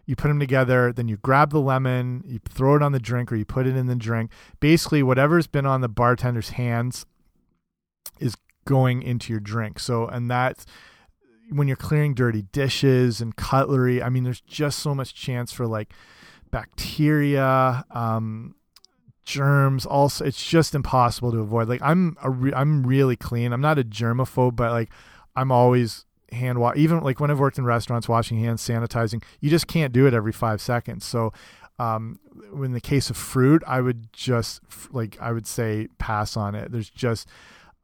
[0.05, 3.32] You put them together, then you grab the lemon, you throw it on the drink,
[3.32, 4.29] or you put it in the drink.
[4.60, 7.08] Basically, whatever's been on the bartender's hands
[8.19, 9.79] is going into your drink.
[9.79, 10.63] So, and that
[11.49, 15.65] when you're clearing dirty dishes and cutlery, I mean, there's just so much chance for
[15.65, 15.91] like
[16.51, 18.53] bacteria, um,
[19.30, 19.86] germs.
[19.86, 21.70] Also, it's just impossible to avoid.
[21.70, 23.54] Like, I'm a re- I'm really clean.
[23.54, 24.89] I'm not a germaphobe, but like,
[25.36, 26.76] I'm always hand wash.
[26.78, 30.13] Even like when I've worked in restaurants, washing hands, sanitizing, you just can't do it
[30.13, 31.06] every five seconds.
[31.06, 31.32] So,
[31.78, 32.20] um,
[32.54, 34.62] in the case of fruit, I would just
[34.92, 36.72] like I would say pass on it.
[36.72, 37.28] There's just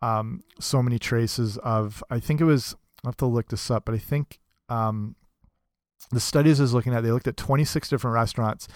[0.01, 2.03] um, so many traces of.
[2.09, 2.75] I think it was.
[3.03, 5.15] I have to look this up, but I think um,
[6.11, 7.03] the studies is looking at.
[7.03, 8.67] They looked at 26 different restaurants,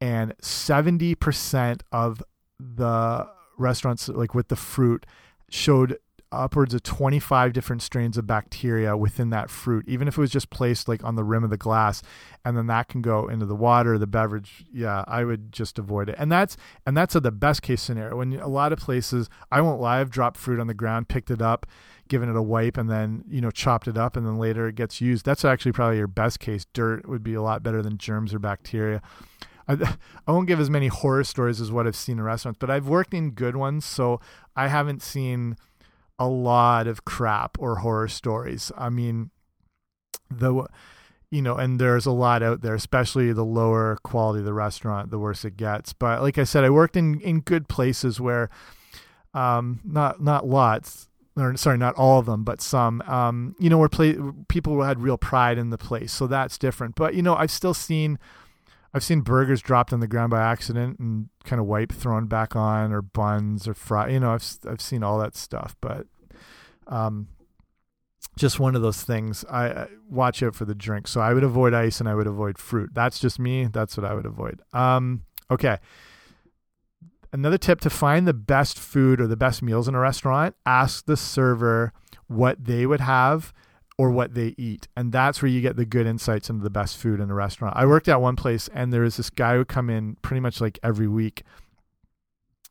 [0.00, 2.22] and 70 percent of
[2.58, 3.28] the
[3.58, 5.06] restaurants, like with the fruit,
[5.48, 5.98] showed
[6.34, 10.50] upwards of 25 different strains of bacteria within that fruit even if it was just
[10.50, 12.02] placed like on the rim of the glass
[12.44, 14.64] and then that can go into the water the beverage.
[14.72, 16.16] Yeah i would just avoid it.
[16.18, 18.16] And that's and that's a, the best case scenario.
[18.16, 21.30] When a lot of places i won't lie i've dropped fruit on the ground picked
[21.30, 21.66] it up
[22.08, 24.74] given it a wipe and then you know chopped it up and then later it
[24.74, 25.24] gets used.
[25.24, 26.66] That's actually probably your best case.
[26.72, 29.00] Dirt would be a lot better than germs or bacteria
[29.68, 29.96] I,
[30.26, 32.88] I won't give as many horror stories as what I've seen in restaurants, but I've
[32.88, 34.20] worked in good ones, so
[34.56, 35.56] I haven't seen
[36.18, 38.70] a lot of crap or horror stories.
[38.76, 39.30] I mean,
[40.30, 40.66] the
[41.30, 45.10] you know, and there's a lot out there, especially the lower quality of the restaurant,
[45.10, 45.92] the worse it gets.
[45.92, 48.50] But like I said, I worked in in good places where,
[49.32, 53.78] um, not not lots, or sorry, not all of them, but some, um, you know,
[53.78, 56.12] where play, people had real pride in the place.
[56.12, 56.94] So that's different.
[56.94, 58.18] But you know, I've still seen,
[58.94, 62.54] I've seen burgers dropped on the ground by accident and kind of wipe thrown back
[62.54, 64.08] on, or buns or fry.
[64.10, 66.06] You know, I've I've seen all that stuff, but,
[66.86, 67.26] um,
[68.36, 69.44] just one of those things.
[69.50, 71.08] I, I watch out for the drink.
[71.08, 72.90] So I would avoid ice and I would avoid fruit.
[72.92, 73.66] That's just me.
[73.66, 74.60] That's what I would avoid.
[74.72, 75.78] Um, okay.
[77.32, 81.06] Another tip to find the best food or the best meals in a restaurant, ask
[81.06, 81.92] the server
[82.26, 83.52] what they would have
[83.96, 84.88] or what they eat.
[84.96, 87.76] And that's where you get the good insights into the best food in a restaurant.
[87.76, 90.60] I worked at one place and there was this guy who come in pretty much
[90.60, 91.42] like every week.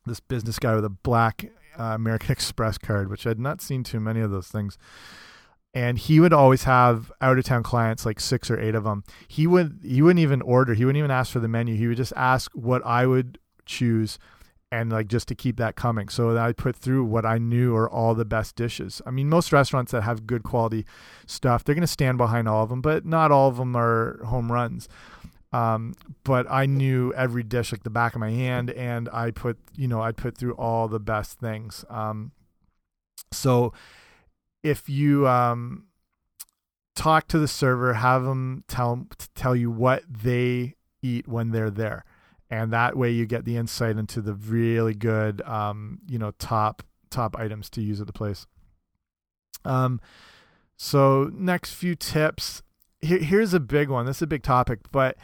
[0.06, 1.46] This business guy with a black
[1.78, 4.76] uh, American Express card, which I'd not seen too many of those things
[5.74, 9.02] and he would always have out of town clients like six or eight of them
[9.26, 11.96] he would he wouldn't even order he wouldn't even ask for the menu he would
[11.96, 14.18] just ask what i would choose
[14.80, 16.08] and like just to keep that coming.
[16.08, 19.00] So i put through what i knew are all the best dishes.
[19.06, 20.84] I mean most restaurants that have good quality
[21.26, 24.22] stuff they're going to stand behind all of them but not all of them are
[24.24, 24.88] home runs.
[25.52, 29.56] Um, but I knew every dish like the back of my hand, and I put,
[29.76, 31.84] you know, I put through all the best things.
[31.88, 32.32] Um,
[33.30, 33.72] so
[34.64, 35.84] if you um,
[36.96, 39.06] talk to the server, have them tell
[39.36, 42.04] tell you what they eat when they're there,
[42.50, 46.82] and that way you get the insight into the really good, um, you know, top
[47.10, 48.46] top items to use at the place.
[49.64, 50.00] Um,
[50.76, 52.62] so next few tips.
[53.00, 54.06] Here, here's a big one.
[54.06, 55.16] This is a big topic, but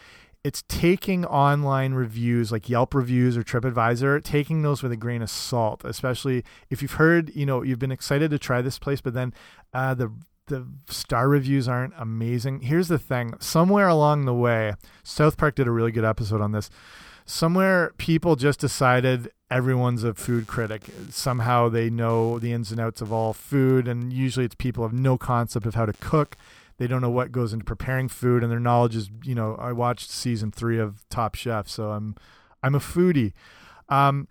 [0.42, 5.30] it's taking online reviews like Yelp reviews or TripAdvisor, taking those with a grain of
[5.30, 9.14] salt, especially if you've heard, you know, you've been excited to try this place, but
[9.14, 9.34] then
[9.74, 10.12] uh, the
[10.46, 12.62] the star reviews aren't amazing.
[12.62, 16.52] Here's the thing: somewhere along the way, South Park did a really good episode on
[16.52, 16.70] this.
[17.30, 20.82] Somewhere, people just decided everyone's a food critic.
[21.10, 24.92] Somehow, they know the ins and outs of all food, and usually, it's people have
[24.92, 26.36] no concept of how to cook.
[26.78, 29.70] They don't know what goes into preparing food and their knowledge is you know i
[29.70, 32.16] watched season three of top chef so i'm
[32.62, 33.32] i'm a foodie.
[33.90, 34.28] Um,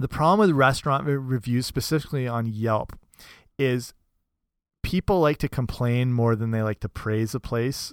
[0.00, 2.98] the problem with restaurant reviews specifically on yelp
[3.58, 3.94] is
[4.82, 7.92] people like to complain more than they like to praise a place.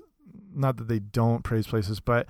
[0.52, 2.26] Not that they don't praise places but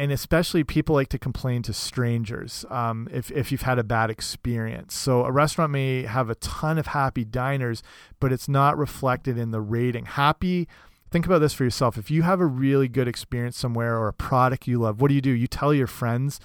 [0.00, 4.08] and especially people like to complain to strangers um, if, if you've had a bad
[4.08, 4.94] experience.
[4.94, 7.82] So a restaurant may have a ton of happy diners,
[8.18, 10.06] but it's not reflected in the rating.
[10.06, 10.66] Happy,
[11.10, 11.98] think about this for yourself.
[11.98, 15.14] If you have a really good experience somewhere or a product you love, what do
[15.14, 15.32] you do?
[15.32, 16.40] You tell your friends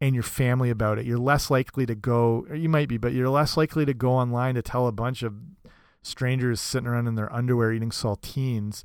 [0.00, 1.04] and your family about it.
[1.04, 4.54] You're less likely to go, you might be, but you're less likely to go online
[4.54, 5.34] to tell a bunch of
[6.00, 8.82] strangers sitting around in their underwear eating saltines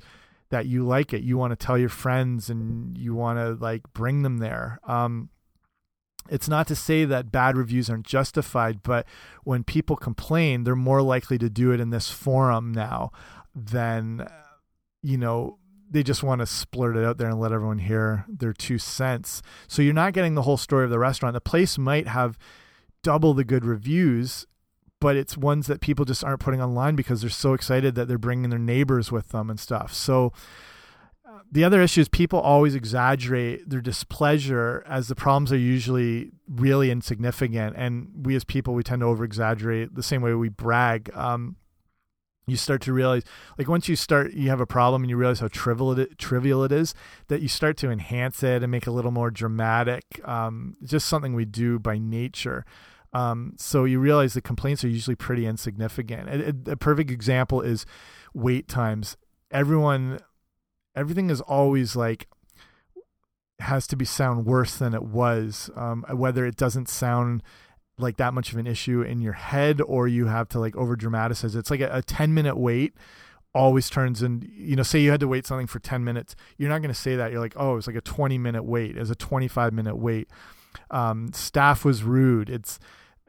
[0.50, 1.22] that you like it.
[1.22, 4.78] You want to tell your friends and you want to like bring them there.
[4.86, 5.30] Um,
[6.28, 9.06] it's not to say that bad reviews aren't justified, but
[9.44, 13.10] when people complain, they're more likely to do it in this forum now
[13.54, 14.28] than,
[15.02, 15.58] you know,
[15.90, 19.42] they just want to splurt it out there and let everyone hear their two cents.
[19.66, 21.34] So you're not getting the whole story of the restaurant.
[21.34, 22.38] The place might have
[23.02, 24.46] double the good reviews
[25.00, 28.18] but it's ones that people just aren't putting online because they're so excited that they're
[28.18, 29.92] bringing their neighbors with them and stuff.
[29.92, 30.32] So
[31.26, 36.30] uh, the other issue is people always exaggerate their displeasure as the problems are usually
[36.48, 37.76] really insignificant.
[37.76, 41.10] And we as people we tend to over exaggerate the same way we brag.
[41.14, 41.56] Um,
[42.46, 43.22] you start to realize
[43.58, 46.64] like once you start you have a problem and you realize how trivial it, trivial
[46.64, 46.94] it is
[47.28, 50.02] that you start to enhance it and make it a little more dramatic.
[50.24, 52.64] Um, just something we do by nature
[53.12, 56.28] um, so you realize the complaints are usually pretty insignificant.
[56.28, 57.84] A, a, perfect example is
[58.34, 59.16] wait times.
[59.50, 60.20] Everyone,
[60.94, 62.28] everything is always like
[63.58, 65.70] has to be sound worse than it was.
[65.74, 67.42] Um, whether it doesn't sound
[67.98, 70.96] like that much of an issue in your head or you have to like over
[70.96, 72.94] dramatize it's like a, a 10 minute wait
[73.54, 76.70] always turns in you know say you had to wait something for 10 minutes you're
[76.70, 79.10] not going to say that you're like oh it's like a 20 minute wait as
[79.10, 80.28] a 25 minute wait
[80.90, 82.78] um, staff was rude it's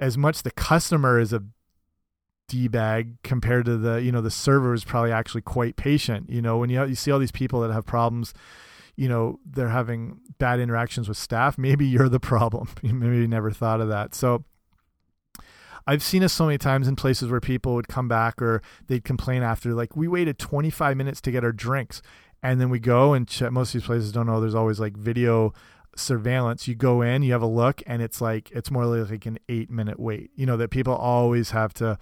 [0.01, 1.43] as much the customer is a
[2.49, 6.29] d bag compared to the you know the server is probably actually quite patient.
[6.29, 8.33] You know when you you see all these people that have problems,
[8.97, 11.57] you know they're having bad interactions with staff.
[11.57, 12.67] Maybe you're the problem.
[12.83, 14.13] Maybe you never thought of that.
[14.13, 14.43] So.
[15.87, 19.03] I've seen this so many times in places where people would come back or they'd
[19.03, 22.03] complain after, like, we waited 25 minutes to get our drinks.
[22.43, 23.27] And then we go and.
[23.51, 25.53] Most of these places don't know there's always like video
[25.95, 29.37] surveillance you go in you have a look and it's like it's more like an
[29.49, 31.97] eight minute wait you know that people always have to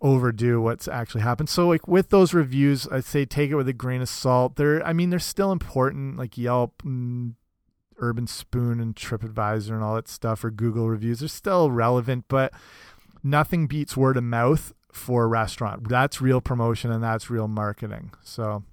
[0.00, 1.48] overdo what's actually happened.
[1.48, 4.56] So like with those reviews, I'd say take it with a grain of salt.
[4.56, 7.34] They're I mean they're still important like Yelp and
[7.98, 12.52] Urban Spoon and TripAdvisor and all that stuff or Google reviews are still relevant, but
[13.22, 15.88] nothing beats word of mouth for a restaurant.
[15.88, 18.12] That's real promotion and that's real marketing.
[18.22, 18.64] So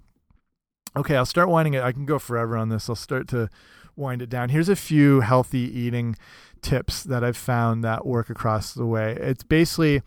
[0.96, 1.82] okay, I'll start winding it.
[1.82, 2.88] I can go forever on this.
[2.88, 3.48] I'll start to
[3.96, 4.48] wind it down.
[4.48, 6.16] Here's a few healthy eating
[6.62, 9.16] tips that I've found that work across the way.
[9.20, 10.02] It's basically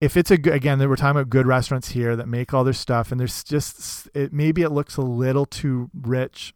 [0.00, 2.72] if it's a good again we're talking about good restaurants here that make all their
[2.72, 6.52] stuff and there's just it maybe it looks a little too rich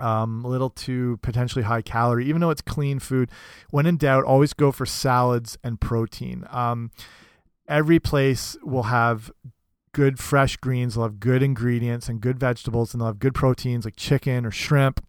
[0.00, 3.30] um, a little too potentially high calorie even though it's clean food
[3.70, 6.90] when in doubt always go for salads and protein um,
[7.68, 9.30] every place will have
[9.94, 13.84] good fresh greens they'll have good ingredients and good vegetables and they'll have good proteins
[13.84, 15.02] like chicken or shrimp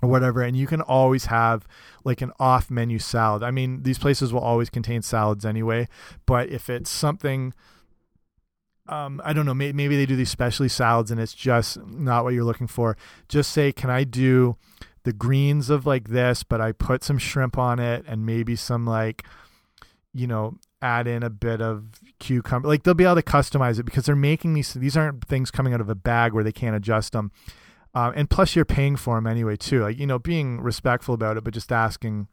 [0.00, 1.66] or whatever and you can always have
[2.04, 5.86] like an off menu salad i mean these places will always contain salads anyway
[6.26, 7.52] but if it's something
[8.88, 9.54] um, I don't know.
[9.54, 12.96] Maybe, maybe they do these specialty salads and it's just not what you're looking for.
[13.28, 14.56] Just say, can I do
[15.02, 18.86] the greens of like this, but I put some shrimp on it and maybe some
[18.86, 19.24] like,
[20.12, 22.68] you know, add in a bit of cucumber.
[22.68, 24.72] Like they'll be able to customize it because they're making these.
[24.72, 27.32] These aren't things coming out of a bag where they can't adjust them.
[27.94, 29.80] Um, and plus, you're paying for them anyway, too.
[29.82, 32.28] Like, you know, being respectful about it, but just asking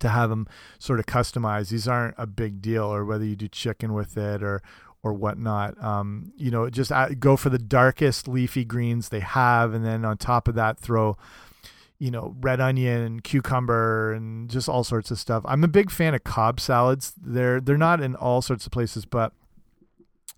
[0.00, 0.46] to have them
[0.78, 1.70] sort of customized.
[1.70, 4.62] These aren't a big deal, or whether you do chicken with it or
[5.02, 5.82] or whatnot.
[5.82, 10.18] Um, you know, just go for the darkest leafy greens they have, and then on
[10.18, 11.16] top of that, throw
[12.00, 15.44] you know red onion and cucumber and just all sorts of stuff.
[15.46, 17.12] I'm a big fan of Cobb salads.
[17.16, 19.32] They're they're not in all sorts of places, but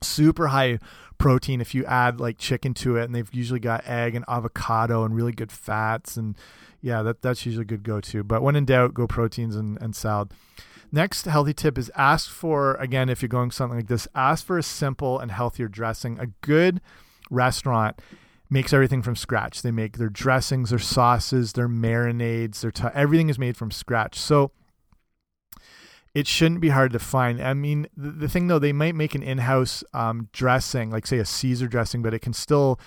[0.02, 0.78] super high
[1.18, 5.04] protein if you add like chicken to it and they've usually got egg and avocado
[5.04, 6.36] and really good fats and
[6.80, 9.80] yeah that that's usually a good go to but when in doubt go proteins and,
[9.80, 10.32] and salad
[10.90, 14.58] next healthy tip is ask for again if you're going something like this ask for
[14.58, 16.80] a simple and healthier dressing a good
[17.30, 18.00] restaurant
[18.52, 23.38] makes everything from scratch they make their dressings their sauces their marinades their everything is
[23.38, 24.52] made from scratch so
[26.14, 27.40] it shouldn't be hard to find.
[27.40, 31.18] I mean, the, the thing though, they might make an in-house um, dressing, like say
[31.18, 32.78] a Caesar dressing, but it can still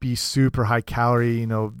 [0.00, 1.38] be super high calorie.
[1.38, 1.74] You know,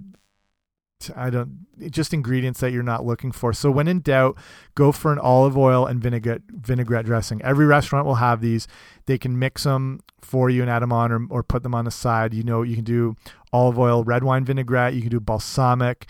[1.16, 3.52] I don't just ingredients that you're not looking for.
[3.52, 4.36] So when in doubt,
[4.74, 7.40] go for an olive oil and vinaigrette vinaigrette dressing.
[7.42, 8.66] Every restaurant will have these.
[9.06, 11.84] They can mix them for you and add them on, or or put them on
[11.84, 12.34] the side.
[12.34, 13.16] You know, you can do
[13.52, 14.94] olive oil, red wine vinaigrette.
[14.94, 16.06] You can do balsamic,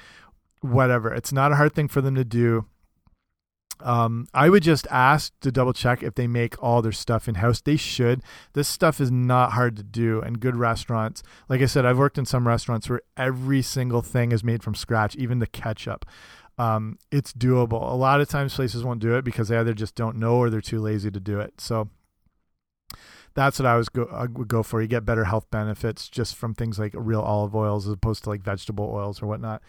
[0.61, 1.13] whatever.
[1.15, 2.67] It's not a hard thing for them to do
[3.83, 7.37] um, I would just ask to double check if they make all their stuff in
[7.37, 7.61] house.
[7.61, 8.23] They should.
[8.53, 11.23] This stuff is not hard to do, and good restaurants.
[11.49, 14.75] Like I said, I've worked in some restaurants where every single thing is made from
[14.75, 16.05] scratch, even the ketchup.
[16.59, 17.91] Um, it's doable.
[17.91, 20.51] A lot of times places won't do it because they either just don't know or
[20.51, 21.61] they're too lazy to do it.
[21.61, 21.89] So
[23.35, 24.83] that's what I was go I would go for.
[24.83, 28.31] You get better health benefits just from things like real olive oils as opposed to
[28.31, 29.63] like vegetable oils or whatnot.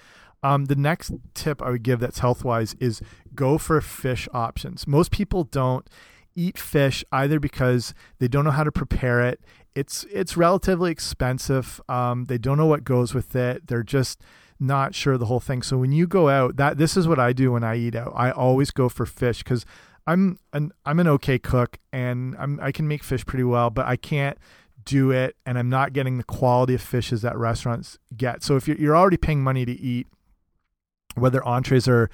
[0.43, 3.01] Um, the next tip I would give that's health wise is
[3.35, 4.87] go for fish options.
[4.87, 5.87] Most people don't
[6.35, 9.41] eat fish either because they don't know how to prepare it.
[9.75, 11.79] It's it's relatively expensive.
[11.87, 13.67] Um, they don't know what goes with it.
[13.67, 14.21] They're just
[14.59, 15.61] not sure the whole thing.
[15.61, 18.13] So when you go out, that this is what I do when I eat out.
[18.15, 19.65] I always go for fish because
[20.07, 23.85] I'm an I'm an okay cook and I'm I can make fish pretty well, but
[23.85, 24.37] I can't
[24.83, 28.43] do it and I'm not getting the quality of fishes that restaurants get.
[28.43, 30.07] So if you're, you're already paying money to eat
[31.15, 32.09] whether entrees are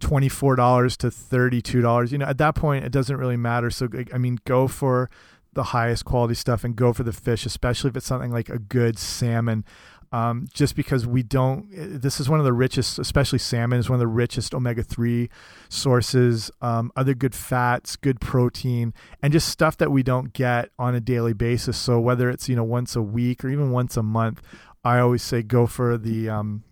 [0.00, 3.70] $24 to $32 you know at that point it doesn't really matter.
[3.70, 5.10] So i mean go for
[5.54, 8.58] the highest quality stuff and go for the fish especially if it's something like a
[8.58, 9.64] good salmon.
[10.12, 13.96] Um, just because we don't this is one of the richest especially salmon is one
[13.96, 15.28] of the richest omega-3
[15.68, 16.50] sources.
[16.60, 21.00] Um, other good fats good protein and just stuff that we don't get on a
[21.00, 21.76] daily basis.
[21.76, 24.42] So whether it's you know once a week or even once a month
[24.84, 26.62] i always say go for the um,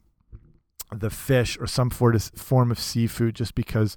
[1.01, 3.97] the fish or some form of seafood just because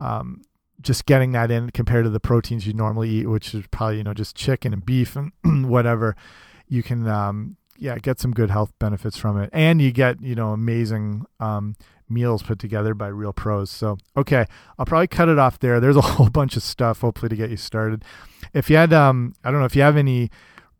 [0.00, 0.42] um,
[0.80, 4.04] just getting that in compared to the proteins you normally eat, which is probably, you
[4.04, 5.32] know, just chicken and beef and
[5.68, 6.16] whatever,
[6.68, 9.50] you can, um, yeah, get some good health benefits from it.
[9.52, 11.76] And you get, you know, amazing um,
[12.08, 13.70] meals put together by real pros.
[13.70, 14.46] So, okay,
[14.78, 15.80] I'll probably cut it off there.
[15.80, 18.04] There's a whole bunch of stuff, hopefully, to get you started.
[18.52, 20.30] If you had, um, I don't know, if you have any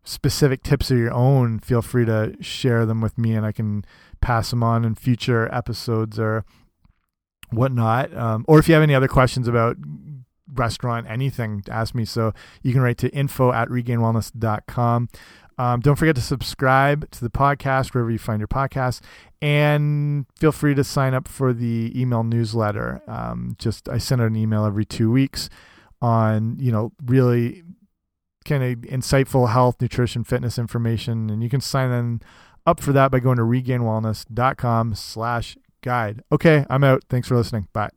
[0.03, 3.85] specific tips of your own, feel free to share them with me and I can
[4.23, 6.45] pass them on in future episodes or
[7.51, 8.15] whatnot.
[8.15, 9.75] Um, or if you have any other questions about
[10.51, 12.05] restaurant, anything, ask me.
[12.05, 15.09] So you can write to info at regainedwellness.com.
[15.57, 19.01] Um, don't forget to subscribe to the podcast wherever you find your podcast,
[19.39, 23.03] and feel free to sign up for the email newsletter.
[23.07, 25.51] Um, just I send out an email every two weeks
[26.01, 27.61] on, you know, really
[28.45, 31.29] kind of insightful health, nutrition, fitness information.
[31.29, 32.21] And you can sign in
[32.65, 36.23] up for that by going to regainedwellness.com slash guide.
[36.31, 37.03] Okay, I'm out.
[37.09, 37.67] Thanks for listening.
[37.73, 37.89] Bye.